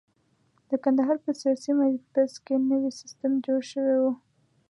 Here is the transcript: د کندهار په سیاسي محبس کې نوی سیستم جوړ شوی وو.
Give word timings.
د 0.69 0.71
کندهار 0.83 1.17
په 1.25 1.31
سیاسي 1.41 1.71
محبس 1.79 2.33
کې 2.45 2.55
نوی 2.69 2.91
سیستم 3.01 3.31
جوړ 3.45 3.59
شوی 3.71 3.95
وو. 4.01 4.11